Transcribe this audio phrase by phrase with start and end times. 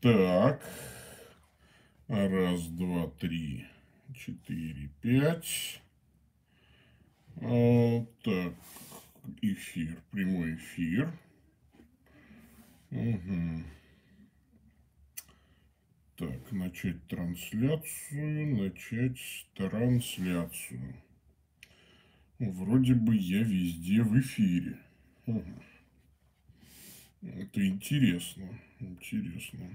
[0.00, 0.62] Так.
[2.08, 3.66] Раз, два, три,
[4.14, 5.80] четыре, пять.
[7.36, 8.54] А, так.
[9.40, 11.10] Эфир, прямой эфир.
[12.90, 13.64] Угу.
[16.16, 20.94] Так, начать трансляцию, начать трансляцию.
[22.38, 24.78] Вроде бы я везде в эфире.
[25.26, 25.42] Угу.
[27.24, 28.44] Это интересно,
[28.80, 29.70] интересно.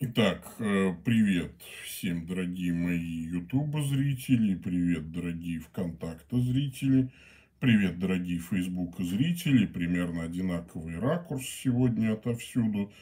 [0.00, 1.52] Итак, э, привет
[1.84, 7.12] всем, дорогие мои YouTube зрители, привет, дорогие ВКонтакте зрители,
[7.60, 12.92] привет, дорогие Facebook зрители, примерно одинаковый ракурс сегодня отовсюду,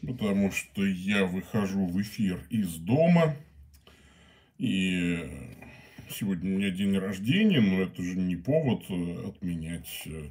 [0.00, 3.34] потому что я выхожу в эфир из дома,
[4.58, 5.18] и
[6.08, 10.28] сегодня у меня день рождения, но это же не повод э, отменять э,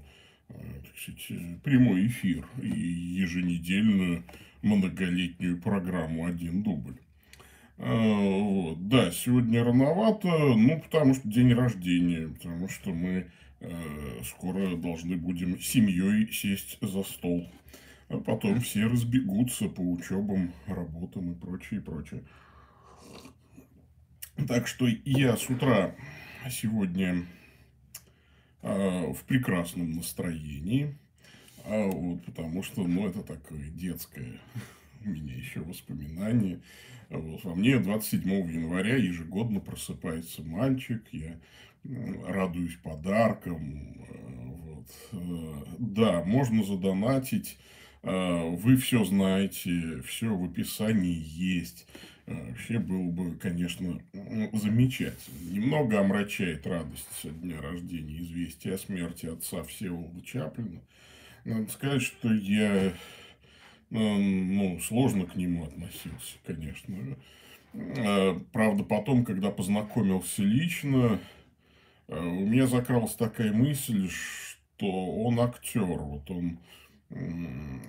[0.50, 4.24] сказать, прямой эфир и еженедельную
[4.62, 6.98] многолетнюю программу «Один дубль».
[7.78, 8.88] А, вот.
[8.88, 15.60] Да, сегодня рановато, ну, потому что день рождения, потому что мы э, скоро должны будем
[15.60, 17.52] семьей сесть за стол.
[18.10, 22.24] А потом все разбегутся по учебам, работам и прочее, и прочее.
[24.48, 25.96] Так что я с утра
[26.50, 27.26] сегодня
[28.62, 30.98] в прекрасном настроении.
[31.66, 34.40] А вот, потому что, ну, это такое детское
[35.06, 36.62] у меня еще воспоминание.
[37.10, 41.40] Вот, во мне 27 января ежегодно просыпается мальчик, я
[42.26, 43.96] радуюсь подаркам.
[44.10, 44.86] Э, вот.
[45.12, 47.58] Э, да, можно задонатить.
[48.08, 51.88] Э, вы все знаете, все в описании есть.
[52.26, 54.02] Вообще было бы, конечно,
[54.54, 55.50] замечательно.
[55.50, 60.82] Немного омрачает радость со дня рождения известия о смерти отца Всеволода Чаплина.
[61.46, 62.94] Надо сказать, что я, э,
[63.90, 67.18] ну, сложно к нему относился, конечно.
[67.74, 71.20] Э, правда, потом, когда познакомился лично,
[72.08, 76.60] э, у меня закралась такая мысль, что он актер, вот он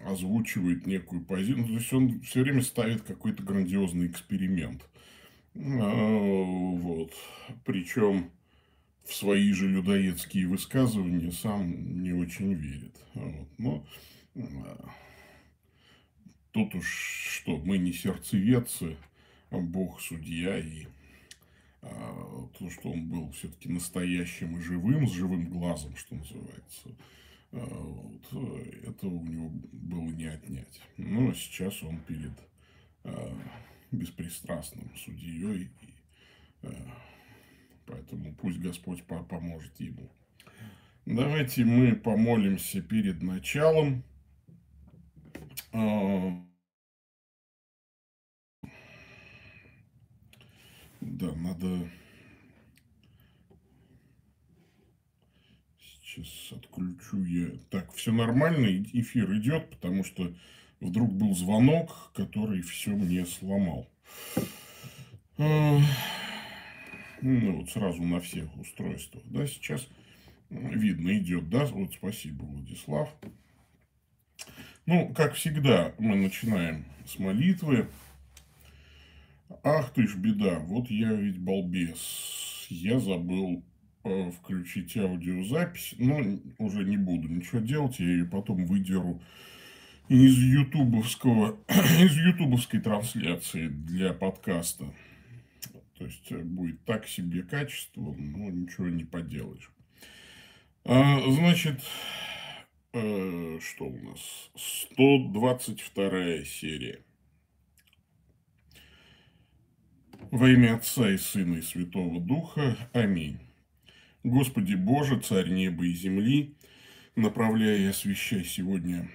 [0.05, 4.89] озвучивает некую позицию, то есть он все время ставит какой-то грандиозный эксперимент.
[5.55, 7.13] Вот.
[7.65, 8.31] Причем
[9.09, 12.95] в свои же людоедские высказывания сам не очень верит.
[13.15, 13.49] Вот.
[13.59, 13.87] Но
[14.37, 14.91] а,
[16.53, 18.97] тут уж что, мы не сердцеведцы,
[19.51, 20.87] а Бог судья, и
[21.81, 26.93] а, то, что он был все-таки настоящим и живым, с живым глазом, что называется, а,
[27.51, 30.81] вот, этого у него было не отнять.
[30.97, 32.33] Но сейчас он перед
[33.05, 33.35] а,
[33.91, 35.71] беспристрастным судьей и
[36.63, 36.69] а,
[37.89, 40.11] Поэтому пусть Господь поможет ему.
[41.07, 44.05] Давайте мы помолимся перед началом.
[45.73, 46.45] А,
[51.01, 51.91] да, надо
[56.09, 57.51] сейчас отключу я.
[57.71, 60.33] Так, все нормально, эфир идет, потому что
[60.81, 63.89] вдруг был звонок, который все мне сломал.
[65.37, 65.79] А,
[67.21, 69.87] ну, вот сразу на всех устройствах, да, сейчас
[70.51, 73.15] видно идет, да, вот спасибо, Владислав.
[74.87, 77.89] Ну, как всегда, мы начинаем с молитвы.
[79.63, 83.63] Ах ты ж беда, вот я ведь балбес, я забыл
[84.31, 86.21] включить аудиозапись, но
[86.59, 89.21] уже не буду ничего делать, я ее потом выдеру
[90.09, 94.93] из ютубовского, из ютубовской трансляции для подкаста.
[95.99, 99.71] То есть э, будет так себе качество, но ничего не поделаешь.
[100.85, 101.83] А, значит,
[102.93, 104.51] э, что у нас?
[104.57, 107.03] 122 серия.
[110.31, 112.77] Во имя Отца и Сына и Святого Духа.
[112.93, 113.48] Аминь.
[114.29, 116.55] Господи Боже, Царь неба и земли,
[117.17, 119.09] направляя и освящай сегодня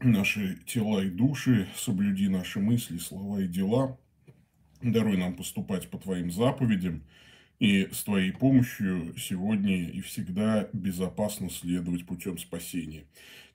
[0.00, 3.98] наши тела и души, соблюди наши мысли, слова и дела–
[4.82, 7.02] Даруй нам поступать по Твоим заповедям,
[7.58, 13.04] и с Твоей помощью сегодня и всегда безопасно следовать путем спасения.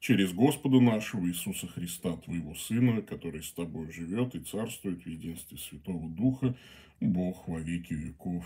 [0.02, 5.58] Через Господа нашего Иисуса Христа, Твоего Сына, который с Тобой живет и царствует в единстве
[5.58, 6.58] Святого Духа,
[7.00, 8.44] Бог во веки веков.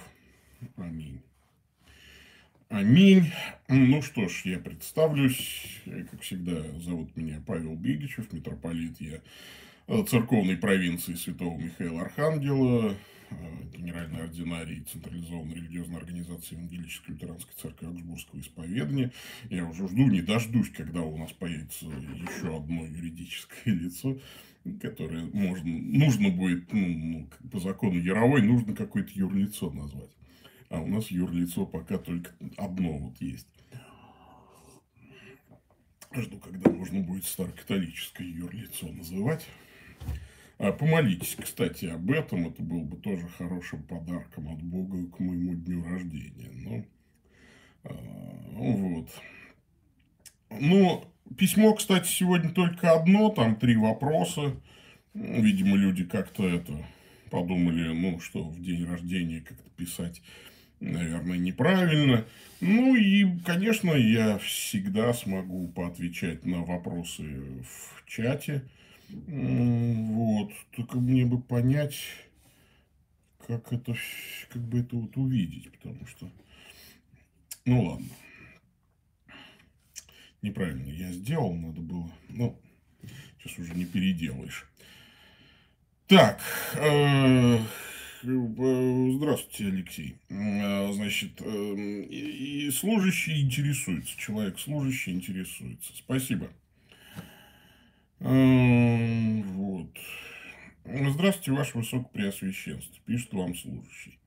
[0.76, 1.22] Аминь.
[2.70, 3.32] Аминь.
[3.70, 5.82] Ну что ж, я представлюсь.
[6.12, 9.22] Как всегда, зовут меня Павел Бегичев, митрополит я
[10.04, 12.94] церковной провинции Святого Михаила Архангела,
[13.74, 19.14] генеральной ординарии централизованной религиозной организации Евангелической лютеранской церкви Аугсбургского исповедания.
[19.50, 24.20] Я уже жду, не дождусь, когда у нас появится еще одно юридическое лицо,
[24.82, 30.17] которое можно, нужно будет, ну, ну, по закону Яровой, нужно какое-то юрлицо назвать.
[30.70, 33.48] А у нас юрлицо пока только одно вот есть.
[36.14, 39.46] Жду, когда можно будет старокатолическое юрлицо называть.
[40.58, 42.48] А помолитесь, кстати, об этом.
[42.48, 46.50] Это был бы тоже хорошим подарком от Бога к моему дню рождения.
[46.54, 46.86] Ну,
[47.84, 47.94] а,
[48.54, 49.10] вот.
[50.50, 51.06] Ну,
[51.38, 54.56] письмо, кстати, сегодня только одно, там три вопроса.
[55.14, 56.86] Видимо, люди как-то это
[57.30, 60.22] подумали, ну, что в день рождения как-то писать,
[60.80, 62.26] наверное, неправильно.
[62.60, 68.64] Ну и, конечно, я всегда смогу поотвечать на вопросы в чате.
[69.10, 70.52] Вот.
[70.76, 71.98] Только мне бы понять,
[73.48, 73.96] как это,
[74.50, 76.30] как бы это вот увидеть, потому что,
[77.66, 78.08] ну ладно,
[80.42, 82.60] неправильно я сделал, надо было, ну,
[83.40, 84.68] сейчас уже не переделаешь.
[86.08, 86.42] Так,
[86.76, 87.60] э,
[88.22, 90.18] здравствуйте, Алексей.
[90.30, 91.76] Э, значит, э,
[92.10, 95.94] и служащий интересуется, человек служащий интересуется.
[95.96, 96.48] Спасибо.
[98.20, 99.92] Вот.
[100.86, 104.18] Здравствуйте, Ваше Высокопреосвященство, пишет вам служащий.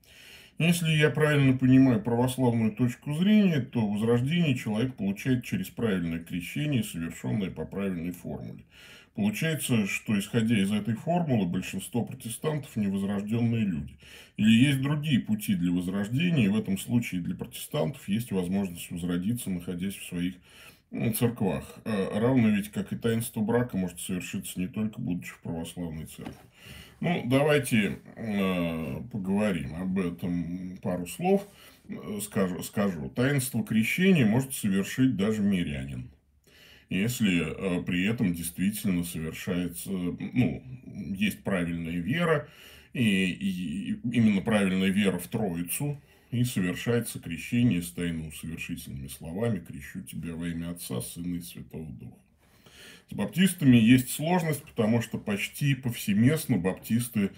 [0.59, 7.49] Если я правильно понимаю православную точку зрения, то возрождение человек получает через правильное крещение, совершенное
[7.49, 8.63] по правильной формуле.
[9.15, 13.97] Получается, что исходя из этой формулы, большинство протестантов невозрожденные люди.
[14.37, 19.49] Или есть другие пути для возрождения, и в этом случае для протестантов есть возможность возродиться,
[19.49, 20.35] находясь в своих
[21.17, 21.63] церквах.
[21.85, 26.35] Э, равно ведь, как и таинство брака, может совершиться не только будучи в православной церкви.
[27.01, 31.47] Ну, давайте э, поговорим об этом пару слов.
[31.89, 33.09] Э, скажу, скажу.
[33.09, 36.09] Таинство крещения может совершить даже мирянин.
[36.91, 40.61] Если э, при этом действительно совершается, ну,
[41.15, 42.49] есть правильная вера,
[42.91, 46.01] и, и именно правильная вера в Троицу,
[46.31, 52.17] и совершается крещение с тайноусовершительными словами «Крещу тебя во имя Отца, Сына и Святого Духа».
[53.09, 57.31] С баптистами есть сложность, потому что почти повсеместно баптисты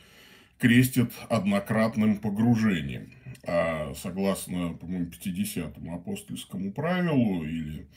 [0.57, 3.13] крестят однократным погружением.
[3.45, 7.87] А согласно, по-моему, 50-му апостольскому правилу или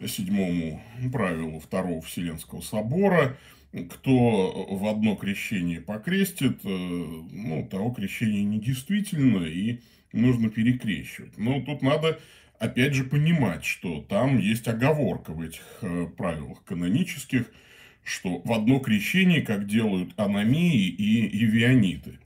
[0.00, 3.36] 7-му правилу Второго Вселенского собора,
[3.88, 9.80] кто в одно крещение покрестит, э, ну, того крещения недействительно, и
[10.12, 11.38] нужно перекрещивать.
[11.38, 12.18] Но тут надо,
[12.58, 17.46] опять же, понимать, что там есть оговорка в этих э, правилах канонических,
[18.02, 22.18] что в одно крещение, как делают аномии и ивиониты.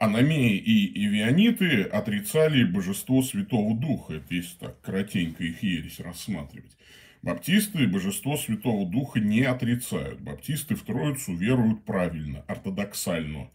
[0.00, 4.14] Аномии и ивиониты отрицали божество Святого Духа.
[4.14, 6.74] Это если так коротенько их ересь рассматривать.
[7.20, 10.20] Баптисты божество Святого Духа не отрицают.
[10.20, 13.50] Баптисты в Троицу веруют правильно, ортодоксально.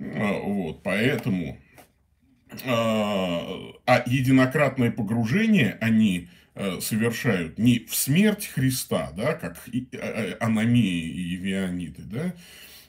[0.00, 1.58] А, вот, поэтому
[2.66, 3.46] а,
[3.86, 9.64] а единократное погружение они э, совершают не в смерть Христа, да, как
[10.40, 12.34] аномии и евиониты, да, а,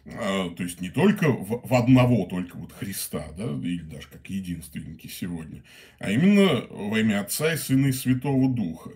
[0.06, 5.64] то есть не только в, одного только вот Христа, да, или даже как единственники сегодня,
[5.98, 8.92] а именно во имя Отца и Сына и Святого Духа.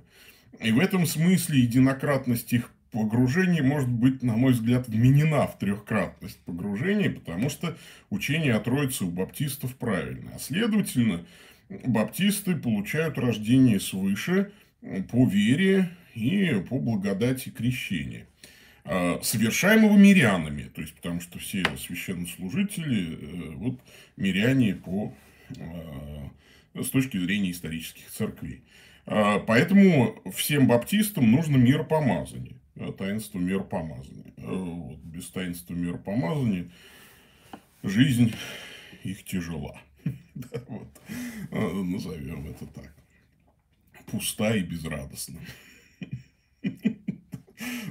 [0.61, 6.39] И в этом смысле единократность их погружение может быть, на мой взгляд, вменена в трехкратность
[6.41, 7.75] погружения, потому что
[8.11, 10.31] учение о Троице у баптистов правильно.
[10.35, 11.25] А следовательно,
[11.69, 14.51] баптисты получают рождение свыше
[15.11, 18.38] по вере и по благодати крещения а,
[18.85, 23.79] совершаемого мирянами, то есть потому что все священнослужители, э, вот
[24.17, 25.13] миряне по,
[25.59, 28.63] а, с точки зрения исторических церквей.
[29.05, 32.59] А, поэтому всем баптистам нужно миропомазание.
[32.75, 34.33] Э, таинство миропомазания.
[34.37, 36.71] Вот, без таинства миропомазания
[37.83, 38.33] жизнь
[39.03, 39.81] их тяжела.
[40.67, 41.01] вот.
[41.51, 42.95] Э, назовем это так.
[44.05, 45.39] Пуста и безрадостна.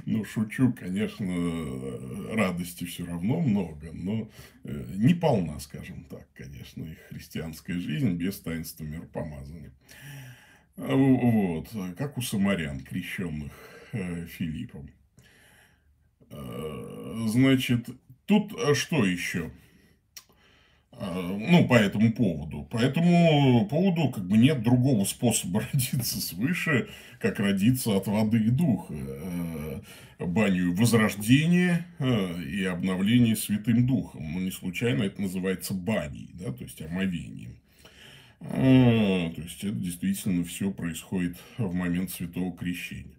[0.05, 4.29] Ну, шучу, конечно, радости все равно много, но
[4.63, 9.71] не полна, скажем так, конечно, их христианская жизнь без таинства миропомазания.
[10.75, 13.51] Вот, как у самарян, крещенных
[13.91, 14.91] Э, Филиппом.
[16.29, 17.89] Э, значит,
[18.25, 19.51] тут э, что еще?
[20.99, 22.63] Ну, по этому поводу.
[22.63, 26.89] По этому поводу как бы нет другого способа родиться свыше,
[27.19, 28.93] как родиться от воды и духа.
[30.19, 34.33] Баню возрождения и обновления Святым Духом.
[34.33, 37.55] Ну, не случайно это называется баней, да, то есть омовением.
[38.39, 43.15] То есть, это действительно все происходит в момент Святого Крещения.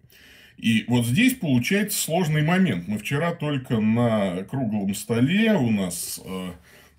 [0.57, 2.87] И вот здесь получается сложный момент.
[2.87, 6.51] Мы вчера только на круглом столе у нас э,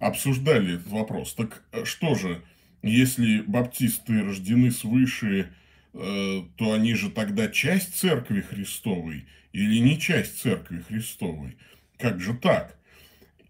[0.02, 1.32] обсуждали этот вопрос.
[1.34, 2.42] Так э, что же,
[2.82, 5.48] если баптисты рождены свыше,
[5.94, 11.56] э, то они же тогда часть Церкви Христовой или не часть Церкви Христовой?
[11.98, 12.76] Как же так?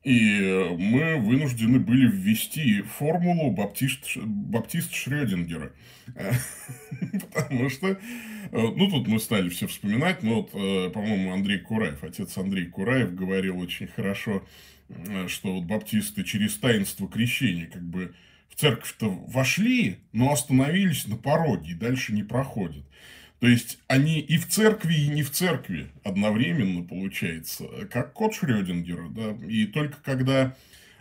[0.05, 0.41] И
[0.79, 5.73] мы вынуждены были ввести формулу баптист, баптист Шрёдингера.
[7.33, 7.97] Потому что, э,
[8.53, 13.15] ну, тут мы стали все вспоминать, но вот, э, по-моему, Андрей Кураев, отец Андрей Кураев
[13.15, 14.45] говорил очень хорошо,
[14.91, 18.15] э, что вот баптисты через таинство крещения как бы
[18.51, 22.85] в церковь-то вошли, но остановились на пороге и дальше не проходят.
[23.41, 29.09] То есть они и в церкви, и не в церкви одновременно получается, как кот Шрёдингера,
[29.09, 30.55] да, и только когда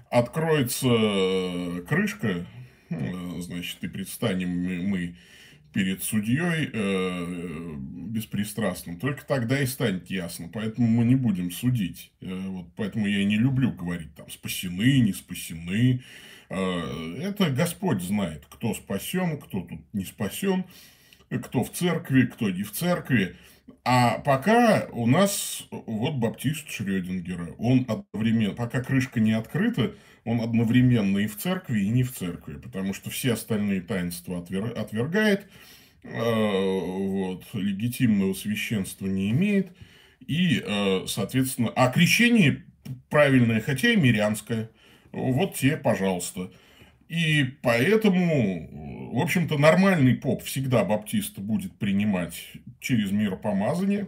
[0.10, 2.46] откроется крышка,
[2.90, 5.16] э, значит, и предстанем мы
[5.74, 10.50] перед судьей э, беспристрастным, только тогда и станет ясно.
[10.52, 12.12] Поэтому мы не будем судить.
[12.22, 16.02] Э, вот поэтому я и не люблю говорить там спасены, не спасены.
[16.50, 20.66] Э, это Господь знает, кто спасен, кто тут не спасен
[21.40, 23.36] кто в церкви, кто не в церкви.
[23.84, 29.94] А пока у нас вот баптист Шрёдингера, он одновременно, пока крышка не открыта,
[30.26, 34.78] он одновременно и в церкви, и не в церкви, потому что все остальные таинства отвер...
[34.78, 35.48] отвергает,
[36.04, 39.72] э, вот, легитимного священства не имеет,
[40.26, 42.64] и, э, соответственно, а крещение
[43.10, 44.70] правильное, хотя и мирянское,
[45.12, 46.52] вот те, пожалуйста.
[47.10, 54.08] И поэтому, в общем-то, нормальный поп всегда баптиста будет принимать через миропомазание.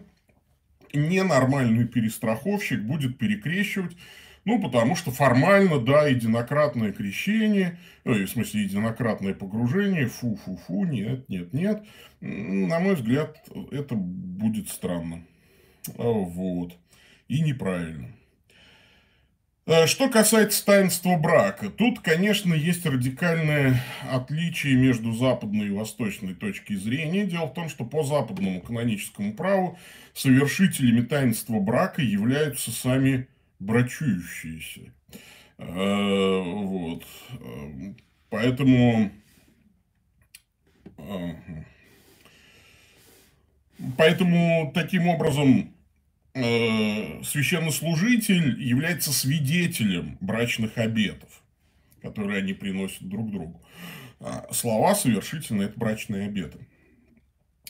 [0.93, 3.98] Ненормальный перестраховщик будет перекрещивать,
[4.45, 11.53] ну, потому что формально, да, единократное крещение, э, в смысле, единократное погружение, фу-фу-фу, нет, нет,
[11.53, 11.83] нет.
[12.19, 13.38] На мой взгляд,
[13.71, 15.25] это будет странно.
[15.88, 16.73] Вот.
[17.27, 18.09] И неправильно.
[19.65, 23.81] Э, что касается таинства брака, тут, конечно, есть радикальное
[24.12, 27.25] отличие между западной и восточной точки зрения.
[27.25, 29.77] Дело в том, что по западному каноническому праву
[30.13, 33.27] совершителями таинства брака являются сами
[33.63, 34.93] брачующиеся.
[35.58, 37.05] Э, вот.
[37.39, 37.93] Э,
[38.29, 39.12] поэтому...
[43.98, 45.74] Поэтому таким образом
[46.36, 51.43] Э, священнослужитель является свидетелем брачных обетов,
[52.01, 53.62] которые они приносят друг другу.
[54.20, 56.65] А слова совершительно– это брачные обеты.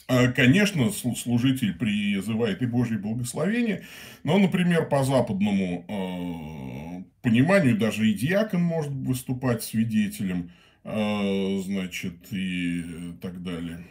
[0.06, 3.84] А, конечно, служитель призывает и Божье благословение,
[4.22, 10.50] но, например, по западному э, пониманию даже и диакон может выступать свидетелем,
[10.84, 13.84] э, значит, и так далее.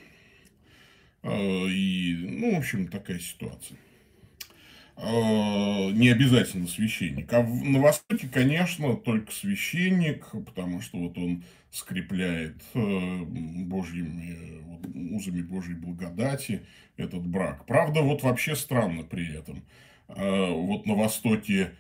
[1.24, 3.78] И, ну, в общем, такая ситуация.
[4.96, 7.32] Э, не обязательно священник.
[7.34, 14.62] А на Востоке, конечно, только священник, потому что вот он скрепляет э, божьими
[15.16, 16.66] узами Божьей благодати
[16.98, 17.66] этот брак.
[17.66, 19.64] Правда, вот вообще странно при этом.
[20.10, 21.72] Э, вот на Востоке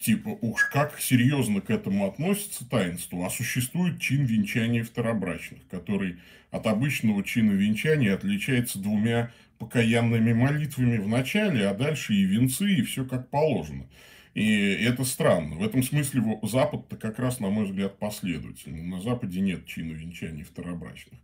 [0.00, 6.18] типа, уж как серьезно к этому относится таинство, а существует чин венчания второбрачных, который
[6.50, 12.82] от обычного чина венчания отличается двумя покаянными молитвами в начале, а дальше и венцы, и
[12.82, 13.86] все как положено.
[14.34, 15.56] И это странно.
[15.56, 18.82] В этом смысле Запад-то как раз, на мой взгляд, последовательный.
[18.82, 21.18] На Западе нет чина венчаний второбрачных.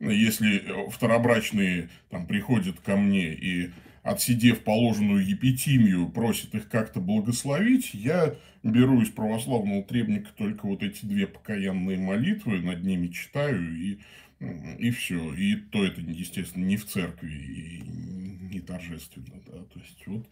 [0.00, 3.70] Если э, второбрачные там, приходят ко мне и,
[4.02, 11.04] отсидев положенную епитимию, просят их как-то благословить, я беру из православного требника только вот эти
[11.04, 13.98] две покаянные молитвы, над ними читаю и
[14.40, 15.34] и все.
[15.34, 19.40] И то это, естественно, не в церкви и не торжественно.
[19.46, 19.64] Да?
[19.64, 20.28] То есть, вот.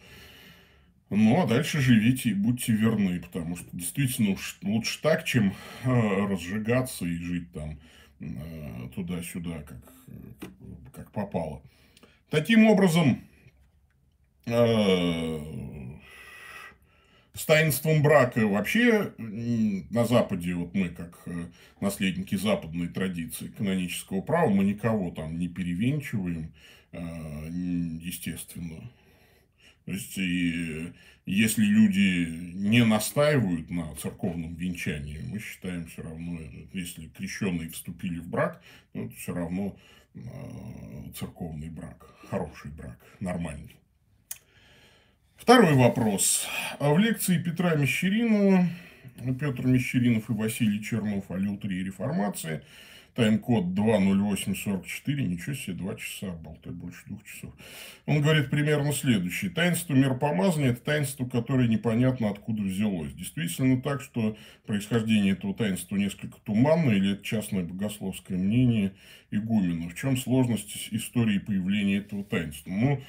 [1.09, 6.27] Ну, а дальше живите и будьте верны, потому что действительно уж лучше так, чем э,
[6.27, 7.79] разжигаться и жить там
[8.19, 9.79] э, туда-сюда, как,
[10.93, 11.63] как попало.
[12.29, 13.23] Таким образом,
[14.47, 15.39] э,
[17.37, 21.47] с таинством брака вообще на Западе, вот мы как э,
[21.81, 26.53] наследники западной традиции канонического права, мы никого там не перевенчиваем,
[26.93, 26.99] э,
[28.01, 28.91] естественно.
[29.85, 30.93] То есть, и
[31.27, 36.41] если люди не настаивают на церковном венчании, мы считаем все равно,
[36.73, 38.63] если крещенные вступили в брак,
[38.95, 39.77] ну, это все равно
[40.15, 40.21] э,
[41.15, 43.77] церковный брак, хороший брак, нормальный.
[45.37, 46.47] Второй вопрос.
[46.81, 48.67] В лекции Петра Мещеринова,
[49.39, 52.63] Петр Мещеринов и Василий Чернов о лютере и реформации–
[53.17, 57.51] тайм-код 20844, ничего себе, два часа, болтай больше двух часов.
[58.05, 59.51] Он говорит примерно следующее.
[59.51, 63.13] Таинство миропомазания– это таинство, которое непонятно откуда взялось.
[63.15, 68.93] Действительно так, что происхождение этого таинства несколько туманно, или это частное богословское мнение
[69.31, 69.89] игумена.
[69.89, 72.71] В чем сложность истории появления этого таинства?
[72.71, 73.03] Ну,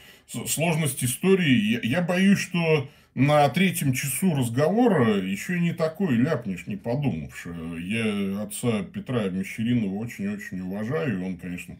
[0.48, 6.76] сложность истории, я, я боюсь, что на третьем часу разговора еще не такой ляпнешь, не
[6.76, 7.50] подумавши.
[7.80, 11.26] Я отца Петра Мещеринова очень-очень уважаю.
[11.26, 11.78] Он, конечно,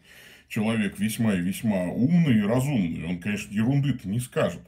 [0.48, 3.06] человек весьма и весьма умный и разумный.
[3.06, 4.62] Он, конечно, ерунды-то не скажет.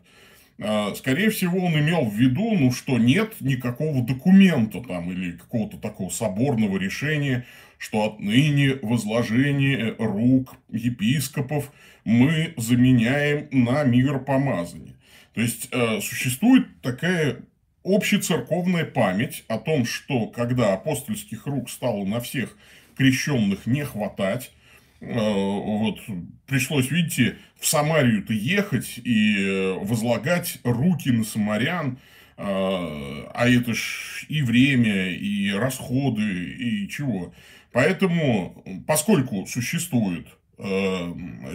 [0.62, 5.78] А, скорее всего, он имел в виду, ну, что нет никакого документа там или какого-то
[5.78, 7.46] такого соборного решения,
[7.80, 11.72] что отныне возложение рук епископов
[12.04, 14.94] мы заменяем на миропомазание.
[15.34, 17.40] То есть э, существует такая
[17.82, 22.54] общецерковная память о том, что когда апостольских рук стало на всех
[22.98, 24.52] крещенных не хватать,
[25.00, 26.00] э, вот
[26.46, 31.98] пришлось, видите, в Самарию-то ехать и э, возлагать руки на самарян,
[32.42, 37.34] а это ж и время, и расходы, и чего.
[37.72, 40.26] Поэтому, поскольку существует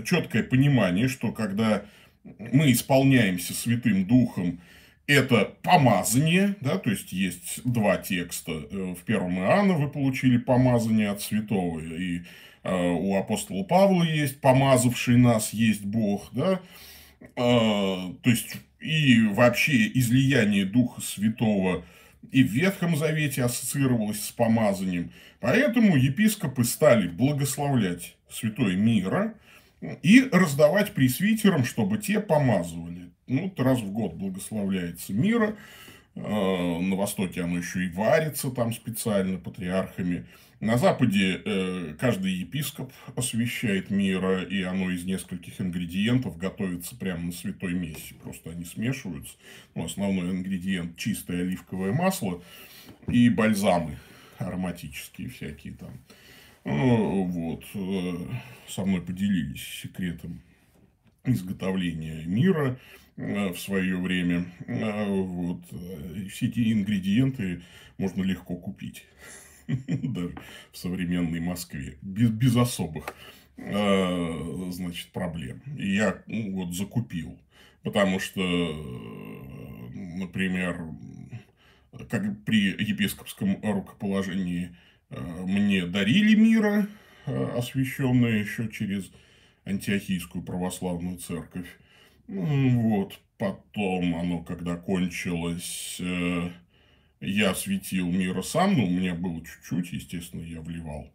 [0.03, 1.83] четкое понимание, что когда
[2.39, 4.59] мы исполняемся Святым Духом,
[5.07, 8.51] это помазание, да, то есть есть два текста.
[8.51, 12.21] Э, в первом Иоанна вы получили помазание от святого, и
[12.63, 16.59] э, у апостола Павла есть помазавший нас есть Бог, да,
[17.21, 21.85] э, то есть и вообще излияние Духа Святого
[22.31, 25.11] и в Ветхом Завете ассоциировалось с помазанием.
[25.39, 29.35] Поэтому епископы стали благословлять святой мира,
[30.01, 33.11] и раздавать пресвитерам, чтобы те помазывали.
[33.27, 35.55] Ну, раз в год благословляется мира.
[36.15, 40.25] Э, на Востоке оно еще и варится там специально патриархами.
[40.61, 47.31] На Западе э, каждый епископ освещает мира, и оно из нескольких ингредиентов готовится прямо на
[47.33, 48.15] святой мессе.
[48.23, 49.35] Просто они смешиваются.
[49.75, 52.41] Ну, основной ингредиент– чистое оливковое масло
[53.07, 53.97] и бальзамы
[54.37, 55.99] ароматические всякие там.
[56.63, 58.27] Ну, вот, э,
[58.69, 60.41] со мной поделились секретом
[61.25, 62.79] изготовления мира
[63.17, 64.45] э, в свое время.
[64.67, 65.63] Вот.
[66.31, 67.61] Все эти ингредиенты
[67.97, 69.05] можно легко купить.
[69.87, 70.35] Даже
[70.71, 71.97] в современной Москве.
[72.01, 73.15] Без, без особых
[73.57, 75.61] значит, проблем.
[75.77, 77.39] И я ну, вот закупил.
[77.83, 78.41] Потому что,
[79.93, 80.89] например,
[82.09, 84.75] как при епископском рукоположении
[85.09, 86.87] Э, мне дарили мира,
[87.25, 89.11] э, освященное еще через
[89.65, 91.67] антиохийскую православную церковь.
[92.27, 96.49] Вот, потом оно, когда кончилось, э,
[97.25, 101.11] я светил мира сам, но у меня было чуть-чуть, естественно, я вливал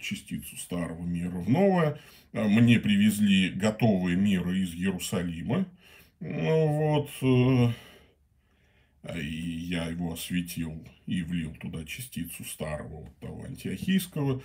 [0.00, 1.98] частицу старого мира в новое.
[2.32, 5.66] Мне привезли готовые миры из Иерусалима.
[6.20, 7.10] Вот,
[9.12, 9.26] и
[9.68, 14.42] я его осветил и влил туда частицу старого вот того антиохийского.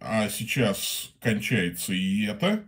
[0.00, 2.64] А сейчас кончается и это.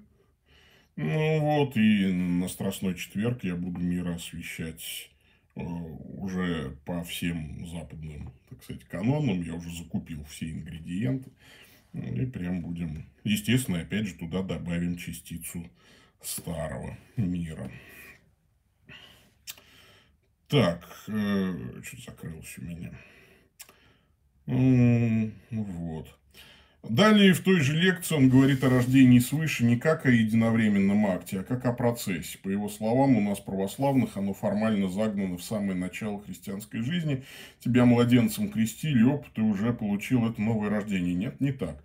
[0.96, 5.11] Ну вот, и на Страстной четверг я буду мир освещать э,
[5.54, 9.42] уже по всем западным, так сказать, канонам.
[9.42, 11.30] Я уже закупил все ингредиенты.
[11.92, 13.06] Ну, и прям будем...
[13.24, 15.70] Естественно, опять же, туда добавим частицу
[16.22, 17.70] старого мира.
[20.48, 22.92] Так, э, что закрылось у меня.
[25.50, 26.18] Вот.
[26.88, 31.40] Далее в той же лекции он говорит о рождении свыше не как о единовременном акте,
[31.40, 32.38] а как о процессе.
[32.38, 37.22] По его словам, у нас православных оно формально загнано в самое начало христианской жизни.
[37.60, 41.14] Тебя младенцем крестили, оп, ты уже получил это новое рождение.
[41.14, 41.76] Нет, не так.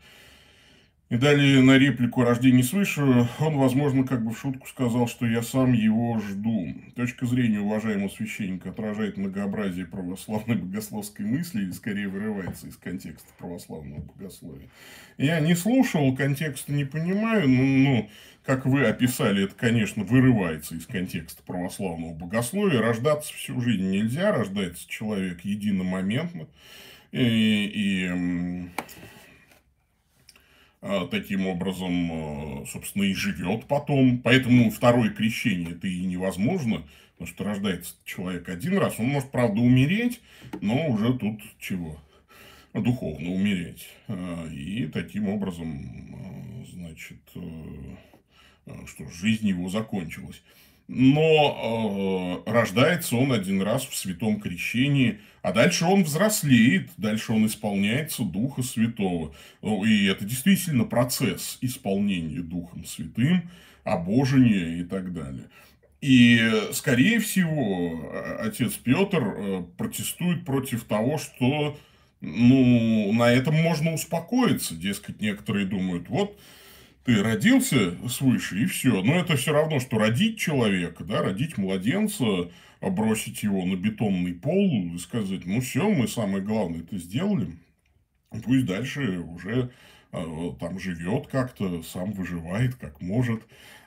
[1.09, 3.01] И далее на реплику «Рождение свыше»
[3.39, 6.75] он, возможно, как бы в шутку сказал, что я сам его жду.
[6.97, 14.01] Точка зрения уважаемого священника отражает многообразие православной богословской мысли или скорее вырывается из контекста православного
[14.01, 14.67] богословия.
[15.17, 18.09] Я не слушал, контекста не понимаю, но, ну,
[18.45, 22.81] как вы описали, это, конечно, вырывается из контекста православного богословия.
[22.81, 26.47] Рождаться всю жизнь нельзя, рождается человек единомоментно.
[27.13, 28.69] И, и
[30.81, 34.19] таким образом, а, собственно, и живет потом.
[34.19, 38.99] Поэтому второе крещение это и невозможно, потому что рождается человек один раз.
[38.99, 40.21] Он может, правда, умереть,
[40.61, 41.99] но уже тут чего?
[42.73, 43.89] Духовно умереть.
[44.07, 47.21] А, и таким образом, значит,
[48.85, 50.41] что жизнь его закончилась.
[50.87, 57.45] Но э, рождается он один раз в святом крещении, а дальше он взрослеет, дальше он
[57.45, 59.35] исполняется Духа Святого.
[59.61, 63.49] Ну, и это действительно процесс исполнения Духом Святым,
[63.83, 65.49] обожения и так далее.
[65.99, 66.39] И,
[66.71, 71.77] скорее всего, отец Петр э, протестует против того, что
[72.21, 74.75] ну, на этом можно успокоиться.
[74.75, 76.39] Дескать, некоторые думают, вот
[77.07, 79.01] ты родился свыше, и все.
[79.01, 84.93] Но это все равно, что родить человека, да, родить младенца, бросить его на бетонный пол
[84.93, 87.47] и сказать, ну все, мы самое главное это сделали,
[88.43, 89.71] пусть дальше уже
[90.11, 93.41] э, там живет как-то, сам выживает как может.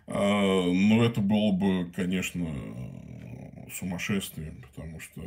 [0.06, 2.48] Э, но это было бы, конечно,
[3.70, 5.20] сумасшествием, потому что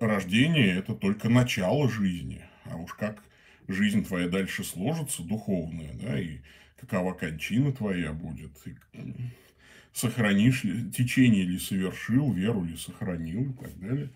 [0.00, 2.42] рождение это только начало жизни.
[2.64, 3.22] А уж как
[3.72, 6.38] жизнь твоя дальше сложится, духовная, да, и
[6.80, 8.74] какова кончина твоя будет, и
[9.92, 14.10] сохранишь ли, течение ли совершил, веру ли сохранил и так далее,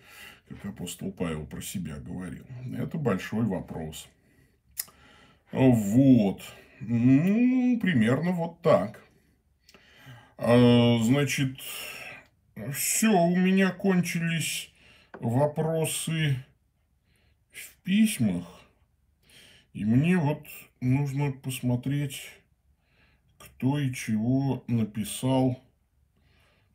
[0.49, 2.45] как апостол Павел про себя говорил.
[2.77, 4.07] Это большой вопрос.
[5.51, 6.41] Вот.
[6.81, 9.01] Ну, примерно вот так.
[10.37, 11.57] А, значит,
[12.73, 14.71] все, у меня кончились
[15.19, 16.35] вопросы
[17.51, 18.64] в письмах.
[19.75, 20.39] И мне вот
[20.79, 22.21] нужно посмотреть,
[23.37, 25.61] кто и чего написал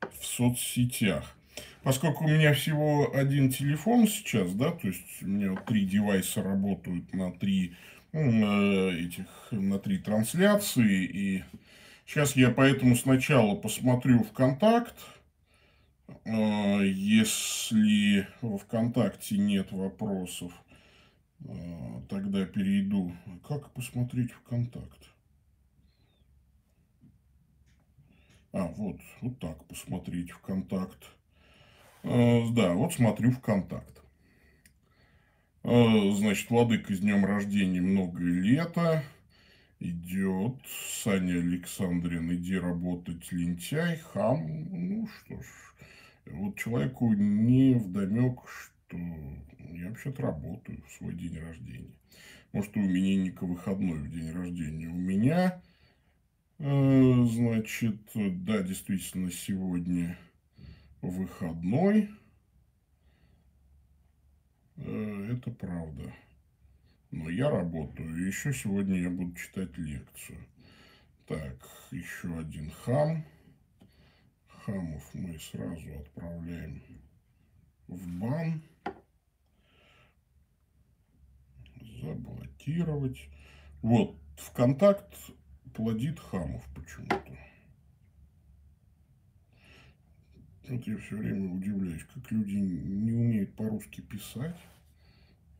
[0.01, 1.35] в соцсетях.
[1.83, 7.15] Поскольку у меня всего один телефон сейчас, да, то есть у меня три девайса работают
[7.15, 7.75] на три
[8.13, 11.45] ну, этих, на три трансляции, и
[12.05, 14.97] сейчас я поэтому сначала посмотрю ВКонтакт,
[16.27, 20.53] а, если во ВКонтакте нет вопросов,
[22.09, 23.13] тогда перейду.
[23.47, 25.11] Как посмотреть ВКонтакт?
[28.53, 31.05] А, вот, вот так посмотреть ВКонтакт.
[32.03, 34.03] А, да, вот смотрю ВКонтакт.
[35.63, 39.05] А, значит, Владыка с днем рождения много лета.
[39.79, 40.57] Идет.
[41.03, 44.69] Саня Александрин, иди работать, лентяй, хам.
[44.71, 45.47] Ну что ж,
[46.27, 48.99] вот человеку не вдомек, что
[49.69, 51.99] я вообще-то работаю в свой день рождения.
[52.53, 54.89] Может, у именинника выходной в день рождения.
[54.89, 55.63] У меня,
[56.59, 60.19] э, значит, да, действительно, сегодня
[61.01, 62.11] выходной.
[64.77, 66.13] Э, это правда.
[67.11, 68.27] Но я работаю.
[68.27, 70.39] Еще сегодня я буду читать лекцию.
[71.27, 73.25] Так, еще один хам.
[74.49, 76.83] Хамов мы сразу отправляем
[77.89, 78.63] в бан.
[82.01, 83.29] Заблокировать.
[83.83, 85.15] Вот, ВКонтакт
[85.75, 87.39] плодит хамов почему-то.
[90.69, 94.59] Вот я все время удивляюсь, как люди не умеют по-русски писать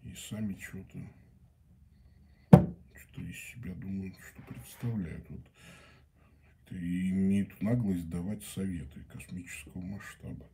[0.05, 0.99] и сами что-то
[3.13, 5.29] что из себя думают, что представляют.
[5.29, 5.41] Вот,
[6.71, 10.47] и имеют наглость давать советы космического масштаба.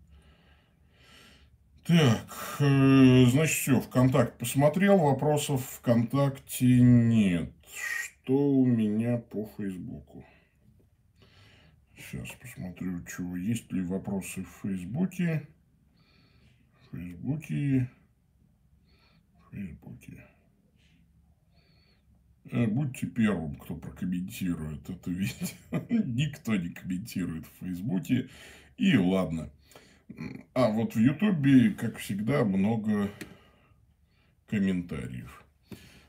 [1.86, 7.52] Так, э, значит, все, ВКонтакт посмотрел, вопросов ВКонтакте нет.
[7.72, 10.24] Что у меня по Фейсбуку?
[11.96, 15.46] Сейчас посмотрю, чего есть ли вопросы в Фейсбуке.
[16.80, 17.88] В Фейсбуке.
[19.38, 20.24] В Фейсбуке.
[22.50, 25.46] Э, будьте первым, кто прокомментирует это видео.
[25.88, 28.28] Никто не комментирует в Фейсбуке.
[28.76, 29.50] И ладно.
[30.54, 33.10] А вот в Ютубе, как всегда, много
[34.48, 35.44] комментариев.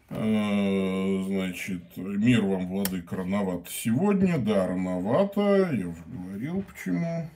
[0.10, 4.38] А, значит, мир вам, владыка, рановато сегодня.
[4.38, 5.70] Да, рановато.
[5.74, 7.30] Я уже говорил, почему.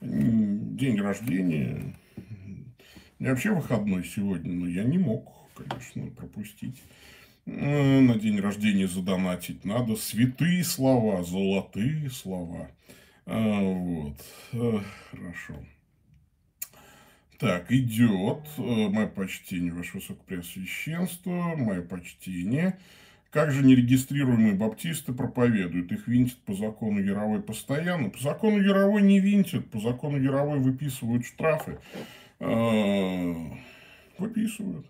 [0.00, 1.94] День рождения.
[3.18, 6.82] Меня вообще выходной сегодня, но я не мог, конечно, пропустить.
[7.46, 9.96] А, на день рождения задонатить надо.
[9.96, 12.70] Святые слова, золотые слова.
[13.26, 14.16] А, вот.
[15.10, 15.54] Хорошо.
[17.38, 18.48] Так, идет.
[18.56, 22.78] Э, мое почтение, Ваше Высокопреосвященство, мое почтение.
[23.30, 25.92] Как же нерегистрируемые баптисты проповедуют?
[25.92, 28.08] Их винтят по закону Яровой постоянно.
[28.08, 31.78] По закону Яровой не винтят, по закону Яровой выписывают штрафы.
[32.40, 33.34] Э,
[34.18, 34.86] выписывают.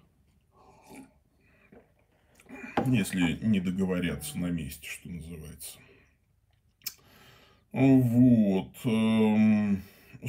[2.87, 5.79] если не договорятся на месте, что называется.
[7.73, 8.71] Вот.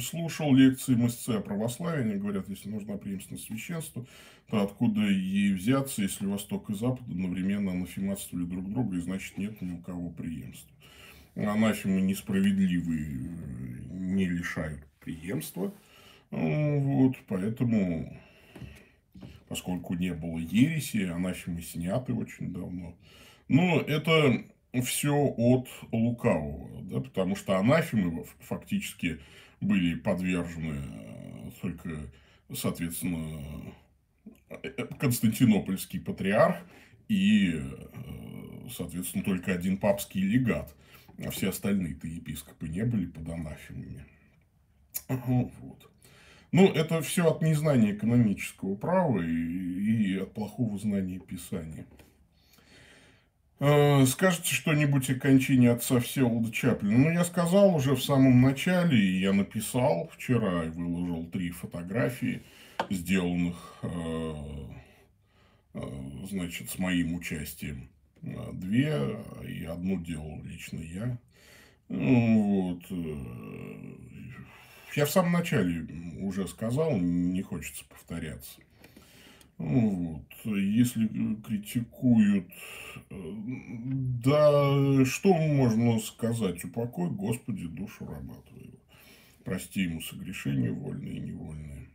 [0.00, 2.02] Слушал лекции МСЦ о православии.
[2.02, 4.06] Они говорят, если нужна преемственность священства,
[4.48, 9.60] то откуда ей взяться, если Восток и Запад одновременно анафематствовали друг друга, и значит нет
[9.60, 10.70] ни у кого преемства.
[11.34, 13.30] Анафемы несправедливые
[13.90, 15.72] не лишают преемства.
[16.30, 18.20] Вот, поэтому,
[19.48, 22.94] поскольку не было ереси, анафемы сняты очень давно.
[23.48, 24.44] Но это
[24.84, 29.18] все от лукавого, да, потому что анафемы фактически
[29.60, 31.90] были подвержены э, только,
[32.54, 33.40] соответственно,
[34.50, 36.56] э, Константинопольский патриарх
[37.08, 40.74] и, э, соответственно, только один папский легат,
[41.24, 44.04] а все остальные-то епископы не были под анафемами.
[45.08, 45.90] Вот.
[46.50, 51.86] Ну, это все от незнания экономического права и, и от плохого знания Писания.
[53.60, 56.96] Э, скажете что-нибудь о кончине отца Всеволода Чаплина?
[56.96, 62.42] Ну, я сказал уже в самом начале, и я написал вчера и выложил три фотографии,
[62.88, 64.34] сделанных, э,
[65.74, 65.80] э,
[66.28, 67.88] значит, с моим участием.
[68.52, 69.16] Две,
[69.46, 71.18] и одну делал лично я.
[71.88, 72.82] Ну, вот.
[74.96, 75.86] Я в самом начале
[76.20, 78.60] уже сказал, не хочется повторяться.
[79.58, 80.22] Вот.
[80.44, 81.08] Если
[81.42, 82.48] критикуют,
[83.10, 83.32] э,
[84.22, 86.64] да что можно сказать?
[86.64, 88.78] Упокой, Господи, душу раба твоего.
[89.44, 91.88] Прости ему согрешения вольные и невольные.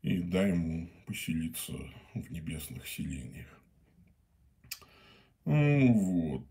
[0.00, 1.74] И дай ему поселиться
[2.14, 3.62] в небесных селениях.
[5.44, 6.46] Ну, вот.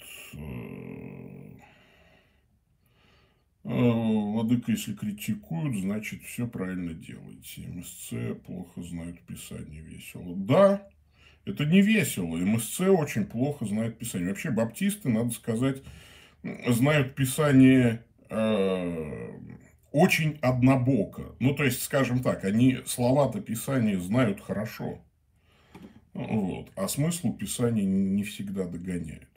[3.63, 7.67] Э, Владыка, если критикуют, значит, все правильно делаете.
[7.67, 10.35] МСЦ плохо знают Писание весело.
[10.35, 10.87] Да,
[11.45, 12.37] это не весело.
[12.37, 14.29] МСЦ очень плохо знает Писание.
[14.29, 15.83] Вообще, баптисты, надо сказать,
[16.67, 19.29] знают Писание э,
[19.91, 21.35] очень однобоко.
[21.39, 24.99] Ну, то есть, скажем так, они слова-то Писания знают хорошо.
[26.13, 26.71] Вот.
[26.75, 29.30] А смысл Писания не всегда догоняют.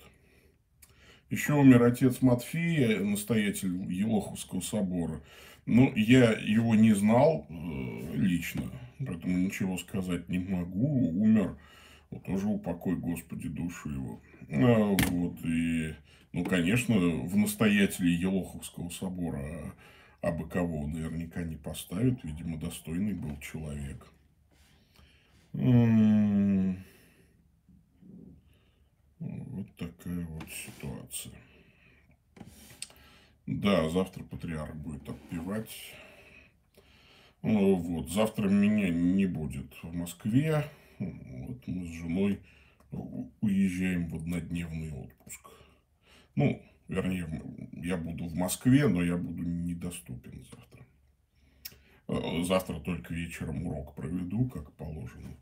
[1.35, 5.21] Еще умер отец Матфея, настоятель Елоховского собора.
[5.67, 8.63] Ну, я его не знал э, лично,
[9.05, 11.09] поэтому ничего сказать не могу.
[11.09, 11.59] Умер,
[12.13, 14.21] вот тоже упокой, Господи, душу его.
[14.49, 15.97] А, вот, и,
[16.33, 19.75] ну, конечно, в настоятеле Елоховского собора
[20.23, 24.07] а бы кого наверняка не поставят, видимо, достойный был человек.
[29.25, 31.33] Вот такая вот ситуация.
[33.47, 35.71] Да, завтра патриарх будет отпевать.
[37.43, 40.65] Ну, вот, завтра меня не будет в Москве.
[40.99, 42.41] Вот мы с женой
[43.41, 45.51] уезжаем в однодневный отпуск.
[46.37, 50.87] Ну, вернее, я буду в Москве, но я буду недоступен завтра.
[52.09, 55.37] Э, завтра только вечером урок проведу, как положено.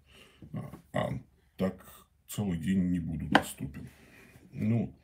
[0.53, 1.21] А, а
[1.57, 2.02] так
[2.35, 3.89] целый день не буду доступен.
[4.53, 4.95] Ну,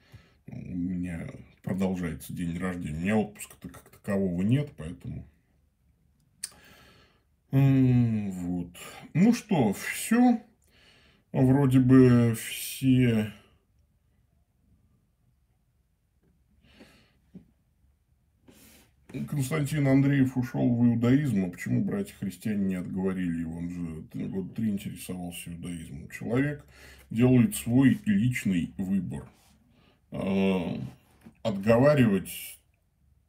[0.46, 1.28] у меня
[1.62, 2.96] продолжается день рождения.
[2.96, 5.26] У меня отпуска-то как такового нет, поэтому...
[7.50, 8.76] Вот.
[9.14, 10.42] Ну что, все.
[11.32, 13.32] Вроде бы все
[19.08, 23.56] Константин Андреев ушел в иудаизм, а почему братья-христиане не отговорили его?
[23.56, 26.10] Он же год три интересовался иудаизмом.
[26.10, 26.62] Человек
[27.08, 29.26] делает свой личный выбор.
[30.10, 30.78] А,
[31.42, 32.58] отговаривать,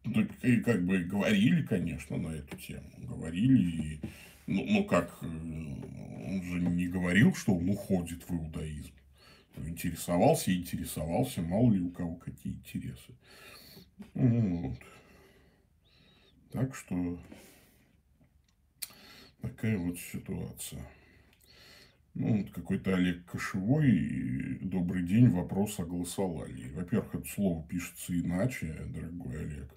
[0.03, 2.89] ну, и как бы говорили, конечно, на эту тему.
[2.97, 4.01] Говорили, и,
[4.47, 8.91] ну, ну как, э, он же не говорил, что он уходит в иудаизм.
[9.55, 13.13] Интересовался и интересовался, мало ли у кого какие интересы.
[14.13, 14.77] Вот.
[16.51, 17.19] Так что
[19.41, 20.83] такая вот ситуация.
[22.15, 26.71] Ну, вот какой-то Олег Кошевой, добрый день, вопрос о голосовании.
[26.71, 29.71] Во-первых, это слово пишется иначе, дорогой Олег.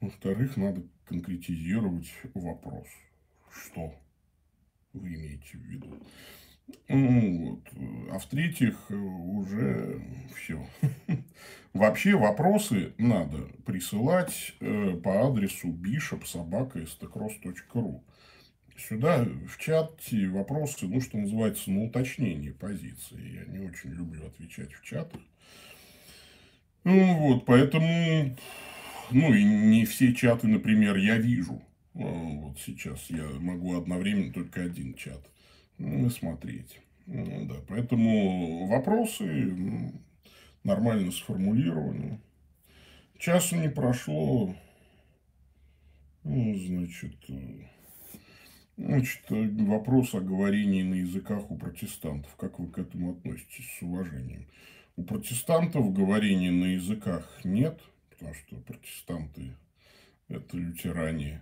[0.00, 2.88] Во-вторых, надо конкретизировать вопрос.
[3.52, 3.94] Что
[4.92, 6.02] вы имеете в виду?
[6.88, 7.68] Ну, вот.
[8.10, 10.02] А в-третьих, уже
[10.36, 10.66] все.
[11.74, 18.00] Вообще вопросы надо присылать э, по адресу bishop.sobaka.stcross.ru.
[18.76, 23.34] Сюда в чате вопросы, ну, что называется, на уточнение позиции.
[23.34, 25.20] Я не очень люблю отвечать в чатах.
[26.84, 28.36] Ну, вот, поэтому,
[29.10, 31.60] ну, и не все чаты, например, я вижу.
[31.92, 35.28] Вот сейчас я могу одновременно только один чат
[36.10, 36.80] смотреть.
[37.06, 39.92] Ну, да, поэтому вопросы ну,
[40.64, 42.20] нормально сформулированы.
[43.16, 44.54] Часу не прошло.
[46.24, 47.62] Ну, значит, э,
[48.76, 52.34] значит, вопрос о говорении на языках у протестантов.
[52.36, 54.46] Как вы к этому относитесь с уважением?
[54.96, 59.54] У протестантов говорения на языках нет, потому что протестанты–
[60.28, 61.40] это лютеране.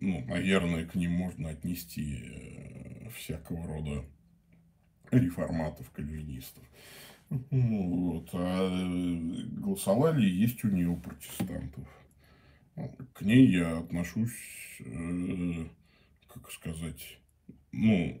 [0.00, 4.04] Ну, наверное, к ним можно отнести э, всякого рода
[5.10, 6.64] реформатов, кальвинистов.
[7.30, 8.30] Ну, вот.
[8.32, 11.88] А э, голосовали есть у нее протестантов.
[13.12, 14.32] К ней я отношусь,
[14.80, 15.66] э,
[16.28, 17.18] как сказать,
[17.72, 18.20] ну,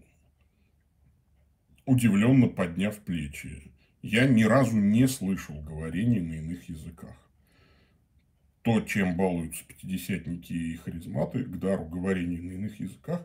[1.86, 3.72] удивленно подняв плечи.
[4.02, 7.16] Я ни разу не слышал говорений на иных языках.
[8.64, 13.22] То, чем балуются пятидесятники и харизматы, к дару говорений на иных языках,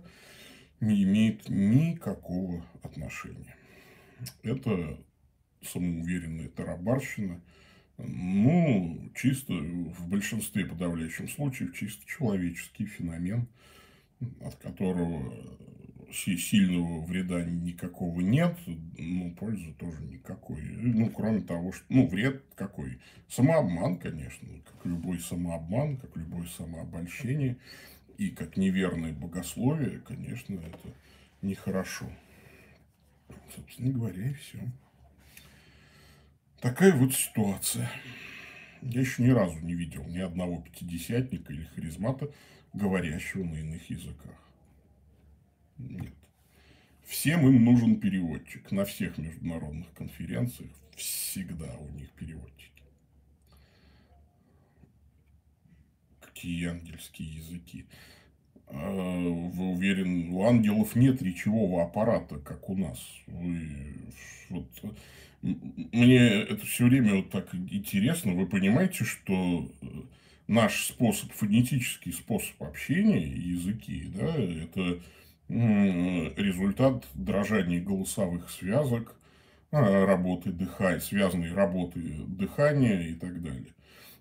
[0.82, 3.56] не имеет никакого отношения.
[4.43, 4.99] Это
[5.62, 7.41] самоуверенная тарабарщина.
[7.97, 13.47] Ну, чисто в большинстве подавляющих случаев чисто человеческий феномен,
[14.41, 15.34] от которого
[16.12, 18.58] сильного вреда никакого нет,
[18.98, 20.62] ну, пользы тоже никакой.
[20.62, 23.00] Ну, кроме того, что, ну, вред какой?
[23.28, 27.58] Самообман, конечно, как любой самообман, как любое самообольщение
[28.17, 30.93] и как неверное богословие, конечно, это
[31.41, 32.10] нехорошо.
[33.56, 34.60] Собственно говоря, и все.
[36.60, 37.89] Такая вот ситуация.
[38.82, 42.32] Я еще ни разу не видел ни одного пятидесятника или харизмата,
[42.74, 44.49] говорящего на иных языках.
[45.80, 46.13] Нет.
[47.06, 48.72] Всем им нужен переводчик.
[48.72, 52.84] На всех международных конференциях всегда у них переводчики.
[56.22, 57.86] Какие ангельские языки.
[58.68, 63.00] А, вы уверен, у ангелов нет речевого аппарата, как у нас.
[63.26, 63.96] Вы,
[64.50, 64.68] вот,
[65.42, 68.34] мне это все время вот так интересно.
[68.34, 69.72] Вы понимаете, что
[70.48, 75.02] наш способ, фонетический способ общения, языки, да, это
[75.50, 79.16] результат дрожания голосовых связок,
[79.72, 83.74] а, работы дыхания, связанной работы дыхания и так далее.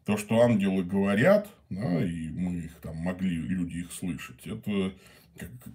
[0.05, 4.95] То, что ангелы говорят, да, и мы их там могли, люди их слышать, это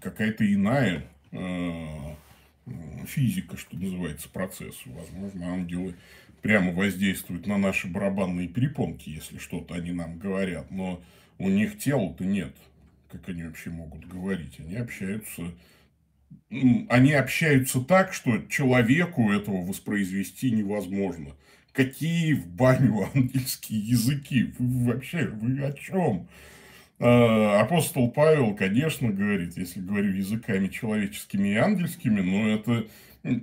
[0.02, 2.16] какая-то иная э,
[3.06, 4.76] физика, что называется, процесс.
[4.86, 5.96] Возможно, ангелы
[6.42, 11.02] прямо воздействуют на наши барабанные перепонки, если что-то они нам говорят, но
[11.38, 12.56] у них тела-то нет.
[13.14, 14.60] Как они вообще могут говорить?
[14.60, 15.44] Они общаются
[16.90, 21.32] они общаются так, что человеку этого воспроизвести невозможно.
[21.72, 24.54] Какие в баню ангельские языки?
[24.60, 26.28] Вы вообще, вы о чем?
[27.00, 32.88] А, апостол Павел, конечно, говорит, если говорю языками человеческими и ангельскими, но это,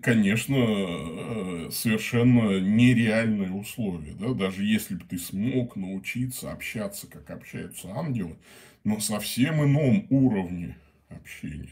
[0.03, 4.15] конечно, э, совершенно нереальные условия.
[4.15, 4.35] Да?
[4.35, 8.37] Даже если бы ты смог научиться общаться, как общаются ангелы,
[8.85, 10.77] но совсем ином уровне
[11.09, 11.71] общения.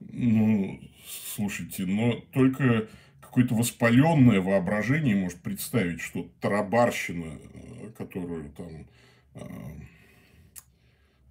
[0.00, 2.88] Ну, слушайте, но только
[3.20, 8.86] какое-то воспаленное воображение может представить, что тарабарщина, э, которую там
[9.34, 9.44] э,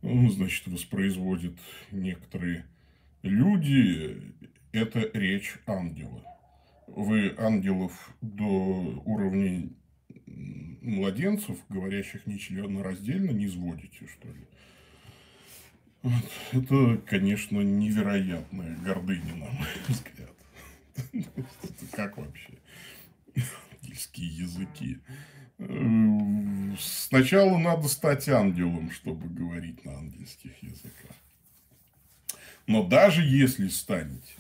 [0.04, 1.58] ну, значит, воспроизводят
[1.92, 2.66] некоторые
[3.22, 4.34] люди,
[4.74, 6.22] это речь ангела.
[6.88, 9.70] Вы ангелов до уровня
[10.82, 14.46] младенцев, говорящих нечленораздельно, не сводите, что ли?
[16.52, 20.36] Это, конечно, невероятная гордыня, на мой взгляд.
[21.94, 22.54] Как вообще?
[23.82, 25.00] Ангельские языки.
[26.78, 31.16] Сначала надо стать ангелом, чтобы говорить на ангельских языках.
[32.68, 34.34] Но даже если станете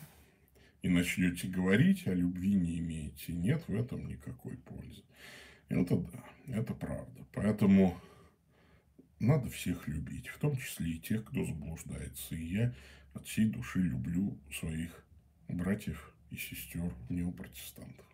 [0.81, 5.03] и начнете говорить, а любви не имеете, нет в этом никакой пользы.
[5.69, 7.25] Это да, это правда.
[7.33, 7.97] Поэтому
[9.23, 12.35] надо всех любить, в том числе и тех, кто заблуждается.
[12.35, 12.73] И я
[13.13, 15.03] от всей души люблю своих
[15.47, 18.05] братьев и сестер неопротестантов.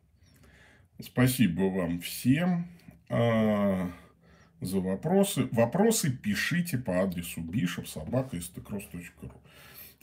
[1.02, 2.67] Спасибо вам всем.
[3.10, 3.91] А,
[4.62, 5.48] за вопросы.
[5.52, 9.32] Вопросы пишите по адресу bishop.sobaka.stcross.ru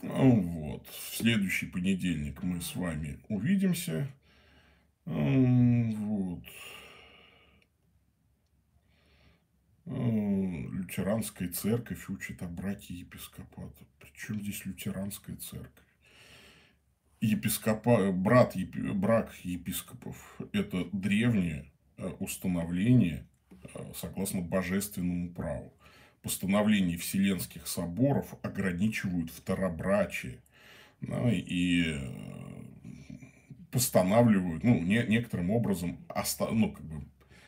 [0.01, 0.87] Вот.
[0.87, 4.07] В следующий понедельник мы с вами увидимся.
[5.05, 6.43] Вот.
[10.87, 13.85] Лютеранская церковь учит о браке епископата.
[13.99, 15.83] Причем здесь лютеранская церковь?
[17.19, 21.69] Епископа, брат, брак епископов– это древнее
[21.99, 23.25] Э, установление
[23.73, 25.73] э, согласно божественному праву.
[26.21, 30.43] Постановления Вселенских соборов ограничивают второбрачие.
[31.01, 32.11] Да, и э,
[33.71, 37.03] постанавливают, ну, не, некоторым образом оста, ну, как бы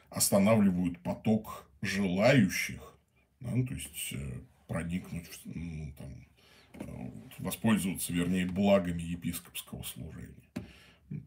[0.09, 2.89] останавливают поток желающих,
[3.40, 6.28] да, ну, то есть э, проникнуть, ну, там,
[6.74, 10.36] э, воспользоваться, вернее, благами епископского служения.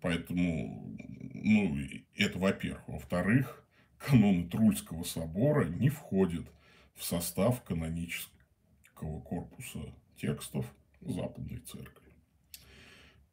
[0.01, 0.97] Поэтому,
[1.35, 1.77] ну,
[2.17, 2.87] это во-первых.
[2.87, 3.65] Во-вторых,
[3.99, 6.47] каноны Трульского собора не входят
[6.95, 9.81] в состав канонического корпуса
[10.17, 10.67] текстов
[11.01, 12.13] Западной Церкви.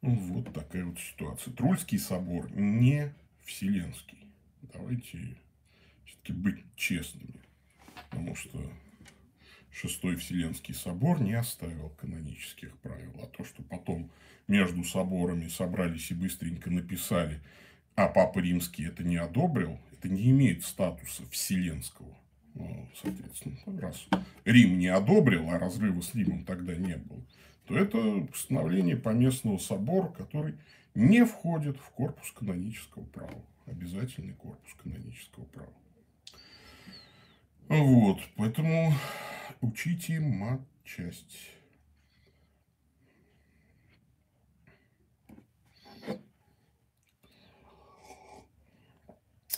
[0.01, 1.53] Вот такая вот ситуация.
[1.53, 3.13] Трульский собор не
[3.43, 4.31] вселенский.
[4.61, 5.37] Давайте
[6.05, 7.48] все-таки быть честными.
[8.09, 8.59] Потому что
[9.71, 13.13] Шестой Вселенский собор не оставил канонических правил.
[13.21, 14.11] А то, что потом
[14.47, 17.39] между соборами собрались и быстренько написали,
[17.95, 22.17] а Папа Римский это не одобрил, это не имеет статуса вселенского.
[22.55, 24.07] Ну, соответственно, раз
[24.43, 27.21] Рим не одобрил, а разрыва с Римом тогда не было,
[27.65, 30.55] то это постановление поместного собора, который
[30.95, 33.45] не входит в корпус канонического права.
[33.67, 35.73] Обязательный корпус канонического права.
[37.69, 38.91] Вот, поэтому
[39.61, 41.51] учите матчасть.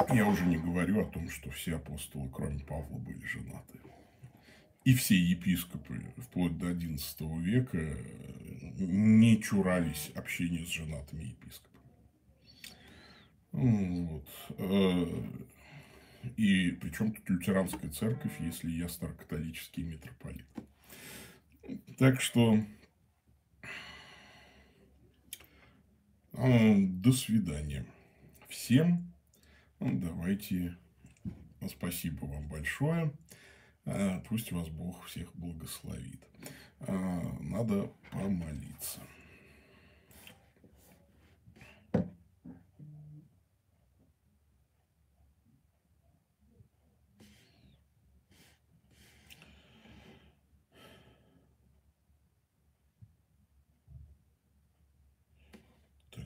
[0.09, 3.80] Я уже не говорю о том, что все апостолы, кроме Павла, были женаты.
[4.84, 7.97] И все епископы, вплоть до XI века,
[8.78, 11.82] не чурались общения с женатыми епископами.
[13.53, 14.28] Вот.
[16.24, 20.46] Э, и причем тут лютеранская церковь, если я старокатолический митрополит.
[21.98, 22.58] Так что
[26.34, 27.86] э, до свидания
[28.50, 29.14] всем.
[29.80, 30.78] Давайте.
[31.68, 33.14] Спасибо вам большое.
[33.86, 36.28] Э, пусть вас Бог всех благословит.
[36.80, 39.02] Э, надо помолиться.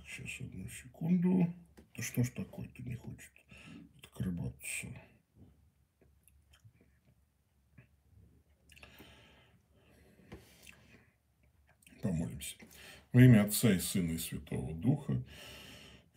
[0.07, 1.53] Сейчас, одну секунду.
[1.95, 3.31] Да что ж такое-то не хочет
[4.03, 4.87] открываться?
[12.01, 12.55] Помолимся.
[13.13, 15.23] Во имя Отца и Сына и Святого Духа.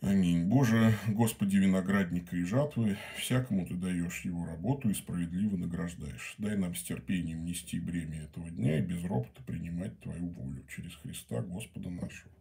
[0.01, 0.45] Аминь.
[0.47, 6.35] Боже, Господи, виноградника и жатвы, всякому Ты даешь его работу и справедливо награждаешь.
[6.37, 10.95] Дай нам с терпением нести бремя этого дня и без ропота принимать Твою волю через
[10.95, 12.31] Христа Господа нашего.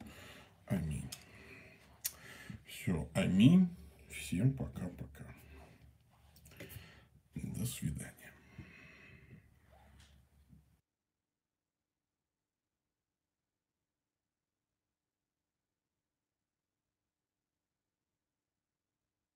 [0.66, 1.09] Аминь.
[2.68, 3.74] Все, аминь.
[4.10, 5.24] Всем пока-пока.
[7.34, 8.17] До свидания.